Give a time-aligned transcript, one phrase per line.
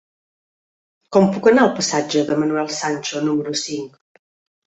[1.17, 4.01] Com puc anar al passatge de Manuel Sancho número cinc?